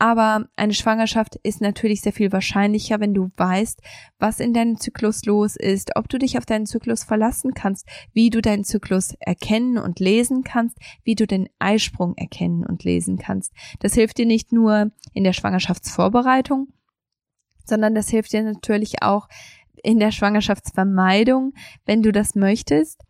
[0.00, 3.82] Aber eine Schwangerschaft ist natürlich sehr viel wahrscheinlicher, wenn du weißt,
[4.18, 8.30] was in deinem Zyklus los ist, ob du dich auf deinen Zyklus verlassen kannst, wie
[8.30, 13.52] du deinen Zyklus erkennen und lesen kannst, wie du den Eisprung erkennen und lesen kannst.
[13.80, 16.68] Das hilft dir nicht nur in der Schwangerschaftsvorbereitung,
[17.66, 19.28] sondern das hilft dir natürlich auch
[19.82, 21.52] in der Schwangerschaftsvermeidung,
[21.84, 23.02] wenn du das möchtest.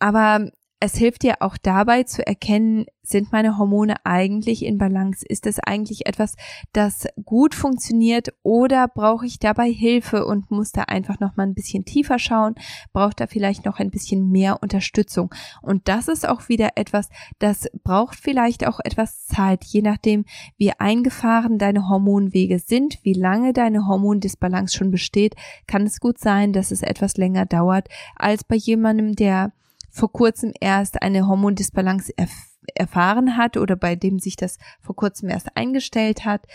[0.00, 0.50] Aber
[0.84, 5.24] es hilft dir auch dabei zu erkennen, sind meine Hormone eigentlich in Balance?
[5.26, 6.36] Ist es eigentlich etwas,
[6.74, 11.54] das gut funktioniert oder brauche ich dabei Hilfe und muss da einfach noch mal ein
[11.54, 12.54] bisschen tiefer schauen?
[12.92, 15.34] Braucht da vielleicht noch ein bisschen mehr Unterstützung?
[15.62, 20.26] Und das ist auch wieder etwas, das braucht vielleicht auch etwas Zeit, je nachdem,
[20.58, 25.34] wie eingefahren deine Hormonwege sind, wie lange deine Hormondisbalance schon besteht,
[25.66, 29.52] kann es gut sein, dass es etwas länger dauert als bei jemandem, der
[29.94, 35.28] vor kurzem erst eine Hormondisbalance erf erfahren hat oder bei dem sich das vor kurzem
[35.28, 36.46] erst eingestellt hat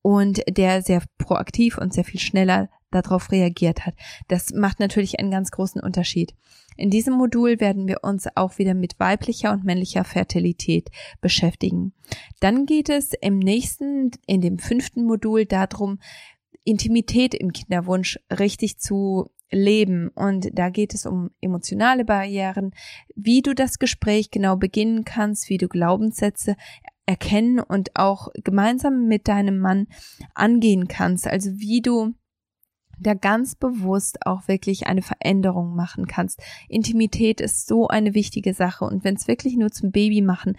[0.00, 3.94] und der sehr proaktiv und sehr viel schneller darauf reagiert hat.
[4.28, 6.34] Das macht natürlich einen ganz großen Unterschied.
[6.78, 10.88] In diesem Modul werden wir uns auch wieder mit weiblicher und männlicher Fertilität
[11.20, 11.92] beschäftigen.
[12.40, 15.98] Dann geht es im nächsten, in dem fünften Modul darum,
[16.64, 20.08] Intimität im Kinderwunsch richtig zu leben.
[20.08, 22.72] Und da geht es um emotionale Barrieren,
[23.14, 26.56] wie du das Gespräch genau beginnen kannst, wie du Glaubenssätze
[27.06, 29.86] erkennen und auch gemeinsam mit deinem Mann
[30.34, 31.26] angehen kannst.
[31.26, 32.14] Also wie du
[33.00, 36.42] da ganz bewusst auch wirklich eine Veränderung machen kannst.
[36.68, 40.56] Intimität ist so eine wichtige Sache und wenn es wirklich nur zum Baby machen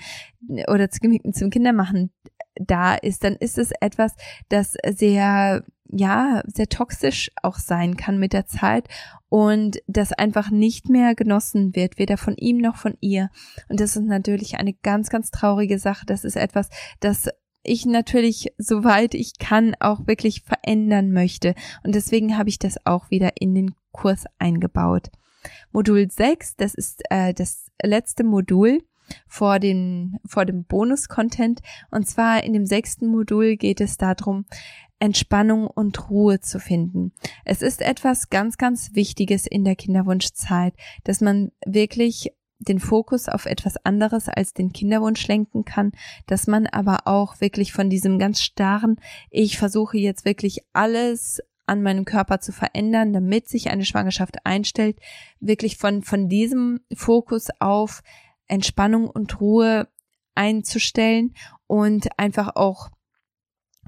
[0.68, 2.12] oder zum Kindermachen
[2.56, 4.16] da ist, dann ist es etwas,
[4.50, 8.88] das sehr ja, sehr toxisch auch sein kann mit der Zeit
[9.28, 13.30] und das einfach nicht mehr genossen wird, weder von ihm noch von ihr.
[13.70, 16.06] Und das ist natürlich eine ganz, ganz traurige Sache.
[16.06, 17.30] Das ist etwas, das
[17.64, 21.56] ich natürlich, soweit ich kann, auch wirklich verändern möchte.
[21.84, 25.10] Und deswegen habe ich das auch wieder in den Kurs eingebaut.
[25.72, 28.80] Modul 6, das ist äh, das letzte Modul
[29.28, 31.62] vor dem, vor dem Bonus-Content.
[31.92, 34.46] Und zwar in dem sechsten Modul geht es darum,
[35.00, 37.14] Entspannung und Ruhe zu finden.
[37.46, 40.74] Es ist etwas ganz, ganz Wichtiges in der Kinderwunschzeit,
[41.06, 45.94] dass man wirklich den Fokus auf etwas anderes als den Kinderwunsch lenken kann,
[46.28, 48.98] dass man aber auch wirklich von diesem ganz starren,
[49.30, 55.00] ich versuche jetzt wirklich alles an meinem Körper zu verändern, damit sich eine Schwangerschaft einstellt,
[55.40, 58.02] wirklich von, von diesem Fokus auf
[58.50, 59.88] Entspannung und Ruhe
[60.36, 61.34] einzustellen
[61.68, 62.90] und einfach auch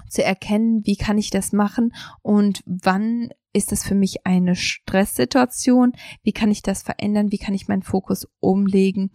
[0.08, 5.92] zu erkennen, wie kann ich das machen und wann ist das für mich eine Stresssituation,
[6.22, 9.10] wie kann ich das verändern, wie kann ich meinen Fokus umlegen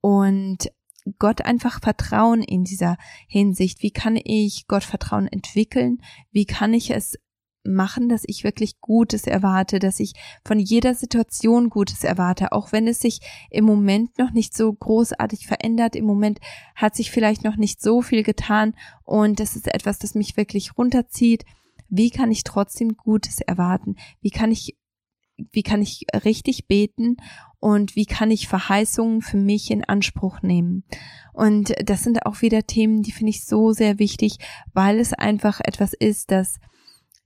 [0.00, 0.70] und
[1.18, 3.82] Gott einfach vertrauen in dieser Hinsicht.
[3.82, 6.02] Wie kann ich Gott Vertrauen entwickeln?
[6.32, 7.18] Wie kann ich es
[7.64, 12.86] machen, dass ich wirklich Gutes erwarte, dass ich von jeder Situation Gutes erwarte, auch wenn
[12.86, 15.96] es sich im Moment noch nicht so großartig verändert.
[15.96, 16.38] Im Moment
[16.74, 20.78] hat sich vielleicht noch nicht so viel getan und das ist etwas, das mich wirklich
[20.78, 21.44] runterzieht.
[21.88, 23.96] Wie kann ich trotzdem Gutes erwarten?
[24.20, 24.76] Wie kann ich
[25.52, 27.16] wie kann ich richtig beten
[27.60, 30.84] und wie kann ich Verheißungen für mich in Anspruch nehmen.
[31.32, 34.38] Und das sind auch wieder Themen, die finde ich so sehr wichtig,
[34.72, 36.58] weil es einfach etwas ist, das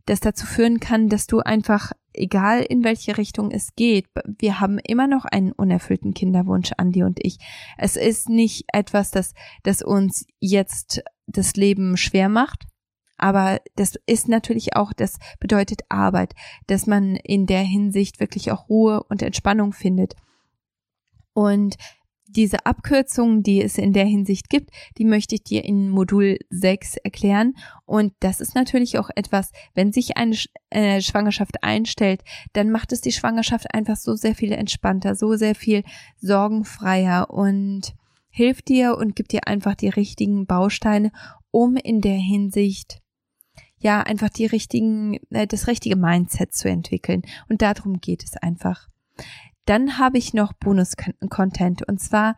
[0.07, 4.07] das dazu führen kann, dass du einfach, egal in welche Richtung es geht,
[4.39, 7.39] wir haben immer noch einen unerfüllten Kinderwunsch, Andi und ich.
[7.79, 12.67] Es ist nicht etwas, das, das uns jetzt das Leben schwer macht,
[13.23, 16.35] aber das ist natürlich auch, das bedeutet Arbeit,
[16.67, 20.17] dass man in der Hinsicht wirklich auch Ruhe und Entspannung findet.
[21.33, 21.77] Und
[22.33, 26.97] diese Abkürzungen, die es in der Hinsicht gibt, die möchte ich dir in Modul 6
[26.97, 27.55] erklären.
[27.85, 30.37] Und das ist natürlich auch etwas, wenn sich eine
[30.71, 35.55] äh, Schwangerschaft einstellt, dann macht es die Schwangerschaft einfach so sehr viel entspannter, so sehr
[35.55, 35.85] viel
[36.19, 37.95] sorgenfreier und
[38.31, 41.13] hilft dir und gibt dir einfach die richtigen Bausteine,
[41.51, 42.99] um in der Hinsicht
[43.79, 47.23] ja einfach die richtigen, äh, das richtige Mindset zu entwickeln.
[47.49, 48.89] Und darum geht es einfach.
[49.65, 51.87] Dann habe ich noch Bonus-Content.
[51.89, 52.37] Und zwar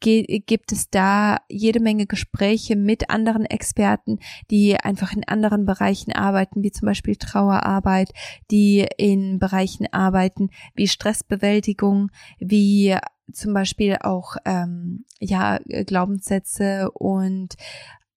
[0.00, 4.18] gibt es da jede Menge Gespräche mit anderen Experten,
[4.50, 8.12] die einfach in anderen Bereichen arbeiten, wie zum Beispiel Trauerarbeit,
[8.50, 12.96] die in Bereichen arbeiten wie Stressbewältigung, wie
[13.32, 17.56] zum Beispiel auch ähm, ja Glaubenssätze und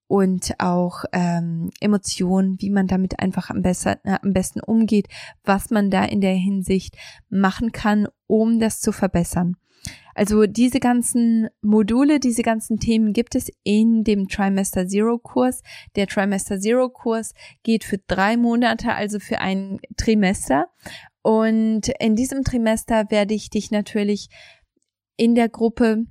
[0.08, 5.08] und auch ähm, Emotionen, wie man damit einfach am, besser, äh, am besten umgeht,
[5.43, 6.98] was man da in der Hinsicht
[7.30, 9.57] machen kann, um das zu verbessern.
[10.13, 15.63] Also diese ganzen Module, diese ganzen Themen gibt es in dem Trimester Zero Kurs.
[15.95, 20.67] Der Trimester Zero Kurs geht für drei Monate, also für ein Trimester.
[21.21, 24.29] Und in diesem Trimester werde ich dich natürlich
[25.15, 26.05] in der Gruppe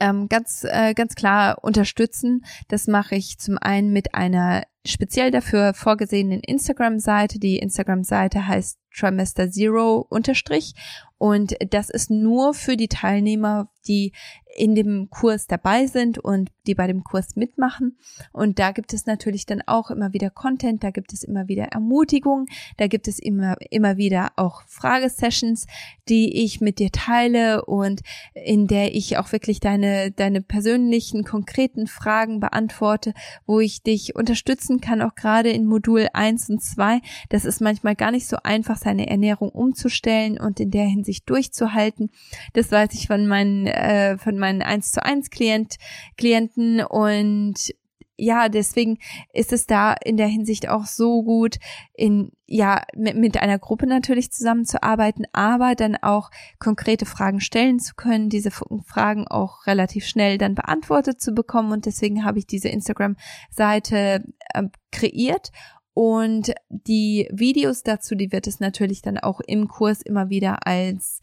[0.00, 2.44] ähm, ganz, äh, ganz klar unterstützen.
[2.68, 7.38] Das mache ich zum einen mit einer speziell dafür vorgesehenen Instagram-Seite.
[7.38, 10.74] Die Instagram-Seite heißt Trimester Zero unterstrich
[11.18, 14.12] und das ist nur für die Teilnehmer, die
[14.56, 17.96] in dem Kurs dabei sind und die bei dem Kurs mitmachen.
[18.32, 21.64] Und da gibt es natürlich dann auch immer wieder Content, da gibt es immer wieder
[21.64, 25.66] Ermutigung, da gibt es immer, immer wieder auch Fragesessions,
[26.08, 28.00] die ich mit dir teile und
[28.34, 33.14] in der ich auch wirklich deine, deine persönlichen, konkreten Fragen beantworte,
[33.46, 37.00] wo ich dich unterstützen kann, auch gerade in Modul 1 und 2.
[37.28, 42.10] Das ist manchmal gar nicht so einfach, seine Ernährung umzustellen und in der Hinsicht durchzuhalten.
[42.54, 45.76] Das weiß ich von meinen, äh, von meinen 1 zu 1 Klient,
[46.16, 47.74] Klienten und
[48.20, 48.98] ja, deswegen
[49.32, 51.58] ist es da in der Hinsicht auch so gut,
[51.94, 57.94] in, ja, mit, mit einer Gruppe natürlich zusammenzuarbeiten, aber dann auch konkrete Fragen stellen zu
[57.94, 61.70] können, diese Fragen auch relativ schnell dann beantwortet zu bekommen.
[61.70, 65.52] Und deswegen habe ich diese Instagram-Seite äh, kreiert
[65.98, 71.18] und die Videos dazu, die wird es natürlich dann auch im Kurs immer wieder als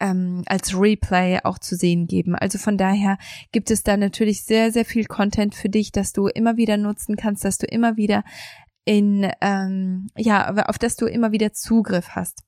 [0.00, 2.34] ähm, als Replay auch zu sehen geben.
[2.34, 3.18] Also von daher
[3.52, 7.16] gibt es da natürlich sehr, sehr viel Content für dich, dass du immer wieder nutzen
[7.16, 8.24] kannst, dass du immer wieder
[8.86, 12.44] in, ähm, ja, auf das du immer wieder Zugriff hast.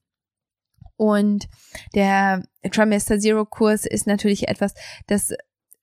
[0.96, 1.46] Und
[1.94, 4.72] der Trimester Zero Kurs ist natürlich etwas,
[5.08, 5.34] das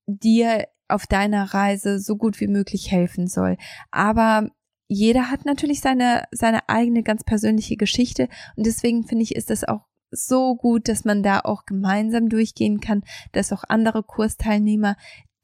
[0.08, 3.58] dir auf deiner Reise so gut wie möglich helfen soll.
[3.92, 4.50] Aber
[4.88, 9.64] jeder hat natürlich seine, seine eigene ganz persönliche Geschichte und deswegen finde ich, ist das
[9.64, 14.96] auch so gut, dass man da auch gemeinsam durchgehen kann, dass auch andere Kursteilnehmer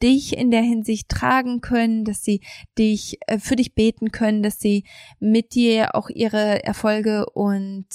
[0.01, 2.41] dich in der Hinsicht tragen können, dass sie
[2.77, 4.83] dich äh, für dich beten können, dass sie
[5.19, 7.87] mit dir auch ihre Erfolge und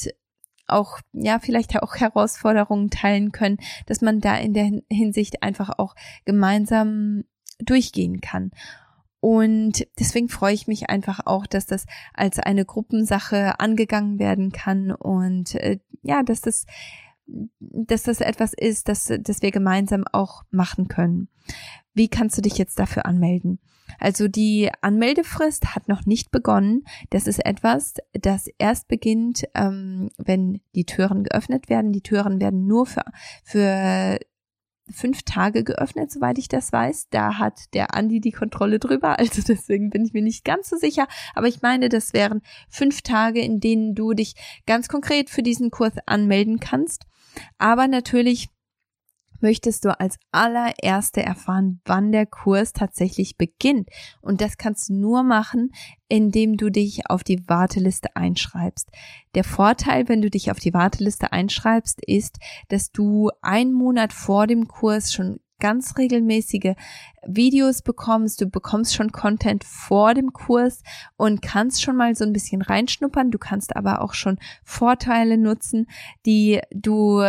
[0.67, 5.95] auch, ja, vielleicht auch Herausforderungen teilen können, dass man da in der Hinsicht einfach auch
[6.25, 7.25] gemeinsam
[7.59, 8.53] durchgehen kann.
[9.21, 14.93] Und deswegen freue ich mich einfach auch, dass das als eine Gruppensache angegangen werden kann
[14.93, 16.67] und äh, ja, dass das
[17.61, 21.29] dass das etwas ist, das, das wir gemeinsam auch machen können.
[21.93, 23.59] Wie kannst du dich jetzt dafür anmelden?
[23.99, 26.85] Also die Anmeldefrist hat noch nicht begonnen.
[27.11, 31.93] Das ist etwas, das erst beginnt, ähm, wenn die Türen geöffnet werden.
[31.93, 33.05] Die Türen werden nur für,
[33.45, 34.19] für
[34.93, 37.09] fünf Tage geöffnet, soweit ich das weiß.
[37.11, 40.77] Da hat der Andi die Kontrolle drüber, also deswegen bin ich mir nicht ganz so
[40.77, 41.07] sicher.
[41.35, 44.35] Aber ich meine, das wären fünf Tage, in denen du dich
[44.67, 47.07] ganz konkret für diesen Kurs anmelden kannst.
[47.59, 48.49] Aber natürlich
[49.41, 53.89] möchtest du als allererste erfahren, wann der Kurs tatsächlich beginnt.
[54.21, 55.71] Und das kannst du nur machen,
[56.09, 58.91] indem du dich auf die Warteliste einschreibst.
[59.35, 64.47] Der Vorteil, wenn du dich auf die Warteliste einschreibst, ist, dass du einen Monat vor
[64.47, 66.75] dem Kurs schon ganz regelmäßige
[67.27, 70.83] Videos bekommst, du bekommst schon Content vor dem Kurs
[71.17, 73.31] und kannst schon mal so ein bisschen reinschnuppern.
[73.31, 75.89] Du kannst aber auch schon Vorteile nutzen,
[76.27, 77.23] die du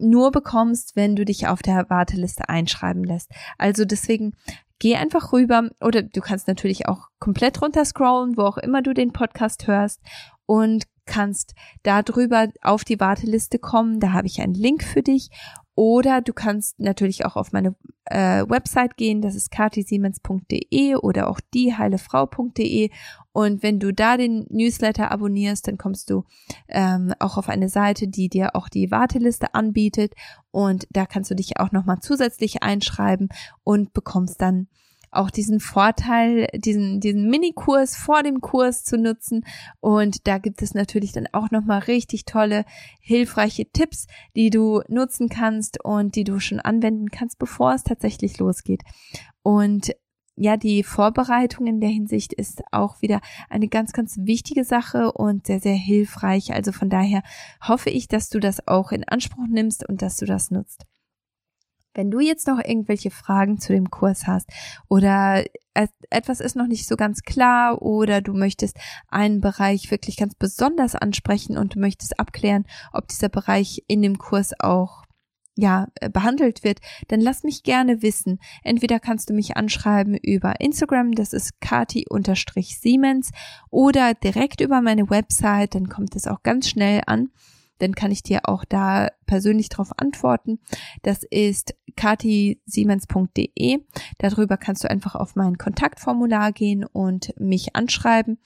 [0.00, 3.30] nur bekommst, wenn du dich auf der Warteliste einschreiben lässt.
[3.58, 4.34] Also deswegen
[4.78, 8.92] geh einfach rüber oder du kannst natürlich auch komplett runter scrollen, wo auch immer du
[8.94, 10.00] den Podcast hörst
[10.46, 14.00] und kannst da drüber auf die Warteliste kommen.
[14.00, 15.30] Da habe ich einen Link für dich
[15.74, 21.40] oder du kannst natürlich auch auf meine äh, Website gehen, das ist katisiemens.de oder auch
[21.54, 22.90] dieheilefrau.de.
[23.32, 26.24] Und wenn du da den Newsletter abonnierst, dann kommst du
[26.68, 30.14] ähm, auch auf eine Seite, die dir auch die Warteliste anbietet.
[30.50, 33.28] Und da kannst du dich auch nochmal zusätzlich einschreiben
[33.62, 34.66] und bekommst dann
[35.10, 39.44] auch diesen Vorteil, diesen, diesen Minikurs vor dem Kurs zu nutzen.
[39.80, 42.64] Und da gibt es natürlich dann auch nochmal richtig tolle,
[43.00, 48.38] hilfreiche Tipps, die du nutzen kannst und die du schon anwenden kannst, bevor es tatsächlich
[48.38, 48.82] losgeht.
[49.42, 49.92] Und
[50.36, 53.20] ja, die Vorbereitung in der Hinsicht ist auch wieder
[53.50, 56.54] eine ganz, ganz wichtige Sache und sehr, sehr hilfreich.
[56.54, 57.22] Also von daher
[57.60, 60.86] hoffe ich, dass du das auch in Anspruch nimmst und dass du das nutzt.
[61.94, 64.48] Wenn du jetzt noch irgendwelche Fragen zu dem Kurs hast
[64.88, 65.44] oder
[66.10, 68.76] etwas ist noch nicht so ganz klar oder du möchtest
[69.08, 74.18] einen Bereich wirklich ganz besonders ansprechen und du möchtest abklären, ob dieser Bereich in dem
[74.18, 75.04] Kurs auch
[75.56, 78.38] ja, äh, behandelt wird, dann lass mich gerne wissen.
[78.62, 83.30] Entweder kannst du mich anschreiben über Instagram, das ist kati-siemens
[83.68, 87.30] oder direkt über meine Website, dann kommt es auch ganz schnell an
[87.80, 90.60] dann kann ich dir auch da persönlich darauf antworten.
[91.02, 93.78] Das ist katisiemens.de.
[94.18, 98.38] Darüber kannst du einfach auf mein Kontaktformular gehen und mich anschreiben.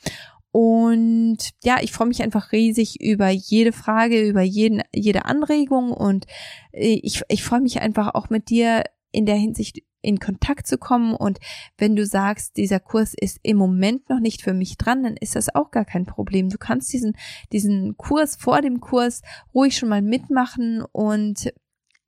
[0.51, 6.27] Und ja, ich freue mich einfach riesig über jede Frage, über jeden, jede Anregung und
[6.71, 10.79] äh, ich, ich freue mich einfach auch mit dir in der Hinsicht in Kontakt zu
[10.79, 11.15] kommen.
[11.15, 11.39] Und
[11.79, 15.37] wenn du sagst, dieser Kurs ist im Moment noch nicht für mich dran, dann ist
[15.37, 16.49] das auch gar kein Problem.
[16.51, 17.17] Du kannst diesen,
[17.53, 19.23] diesen Kurs vor dem Kurs
[19.55, 21.53] ruhig schon mal mitmachen und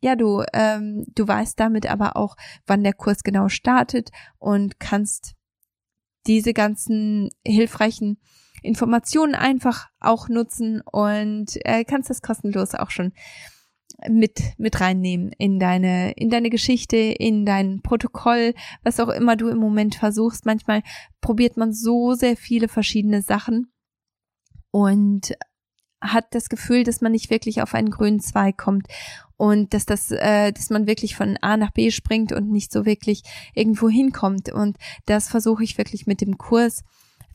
[0.03, 2.37] ja, du, ähm, du weißt damit aber auch,
[2.67, 5.35] wann der Kurs genau startet und kannst
[6.27, 8.19] diese ganzen hilfreichen
[8.63, 13.13] Informationen einfach auch nutzen und äh, kannst das kostenlos auch schon
[14.09, 19.49] mit mit reinnehmen in deine in deine Geschichte, in dein Protokoll, was auch immer du
[19.49, 20.47] im Moment versuchst.
[20.47, 20.83] Manchmal
[21.21, 23.73] probiert man so sehr viele verschiedene Sachen
[24.71, 25.33] und
[26.01, 28.87] hat das Gefühl, dass man nicht wirklich auf einen grünen Zweig kommt
[29.37, 32.87] und dass das, äh, dass man wirklich von A nach B springt und nicht so
[32.87, 33.23] wirklich
[33.55, 34.53] irgendwo hinkommt.
[34.53, 34.77] Und
[35.07, 36.85] das versuche ich wirklich mit dem Kurs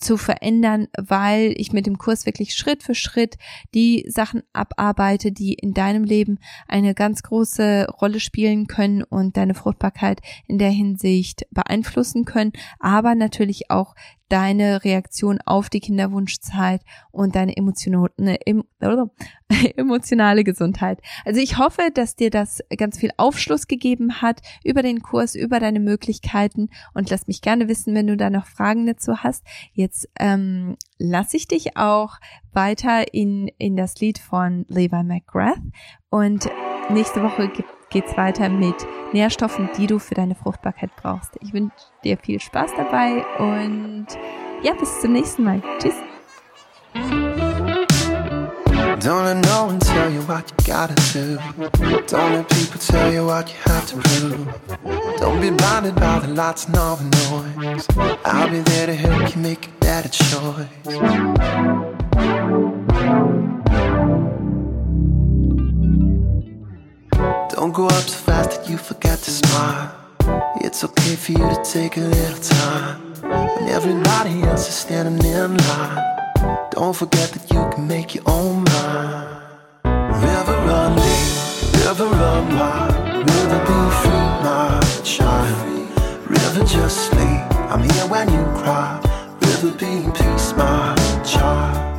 [0.01, 3.37] zu verändern, weil ich mit dem Kurs wirklich Schritt für Schritt
[3.73, 9.53] die Sachen abarbeite, die in deinem Leben eine ganz große Rolle spielen können und deine
[9.53, 13.95] Fruchtbarkeit in der Hinsicht beeinflussen können, aber natürlich auch
[14.31, 18.09] deine Reaktion auf die Kinderwunschzeit und deine emotionale,
[19.75, 21.01] emotionale Gesundheit.
[21.25, 25.59] Also ich hoffe, dass dir das ganz viel Aufschluss gegeben hat über den Kurs, über
[25.59, 29.43] deine Möglichkeiten und lass mich gerne wissen, wenn du da noch Fragen dazu hast.
[29.73, 32.17] Jetzt ähm, lasse ich dich auch
[32.53, 35.59] weiter in, in das Lied von Levi McGrath
[36.09, 36.49] und
[36.89, 38.75] nächste Woche gibt geht's weiter mit
[39.13, 41.37] Nährstoffen, die du für deine Fruchtbarkeit brauchst.
[41.41, 44.07] Ich wünsche dir viel Spaß dabei und
[44.63, 45.61] ja, bis zum nächsten Mal.
[45.79, 45.95] Tschüss.
[49.01, 51.39] Don't let no one tell you what you gotta do.
[52.05, 54.47] Don't let people tell you what you have to prove.
[55.19, 57.87] Don't be blinded by the lights and all the noise.
[58.23, 60.67] I'll be there to help you make a better choice.
[67.53, 69.93] Don't go up so fast that you forget to smile.
[70.61, 73.13] It's okay for you to take a little time.
[73.21, 78.63] When everybody else is standing in line, don't forget that you can make your own
[78.63, 79.43] mind.
[79.83, 86.29] River run deep, river run wide, river be free, my child.
[86.29, 88.97] River just sleep, I'm here when you cry.
[89.41, 90.95] River be peace, my
[91.25, 91.90] child.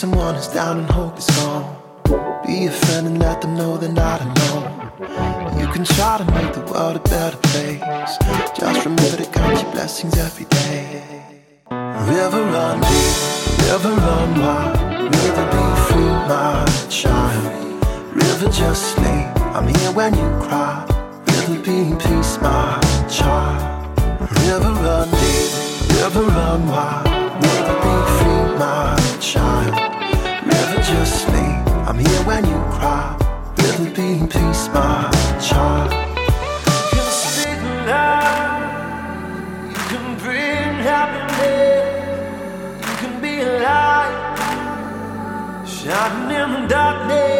[0.00, 1.76] Someone who's down and hope is gone.
[2.46, 4.64] Be a friend and let them know they're not alone.
[5.60, 8.16] You can try to make the world a better place.
[8.58, 11.02] Just remember to count your blessings every day.
[11.70, 13.16] River run deep,
[13.68, 14.78] river run wide.
[15.16, 17.44] River be free, my child.
[18.14, 19.28] River just sleep.
[19.54, 20.80] I'm here when you cry.
[21.28, 22.80] River be in peace, my
[23.10, 23.60] child.
[24.48, 25.50] River run deep,
[26.00, 27.04] river run wide.
[27.44, 29.74] River be free, my child
[30.46, 31.46] never just me.
[31.86, 33.16] I'm here when you cry.
[33.58, 35.92] Really be in peace, my child.
[35.92, 39.68] You can speak loud.
[39.68, 42.30] You can bring happiness.
[42.86, 44.16] You can be a light,
[45.66, 47.39] shining in the darkness.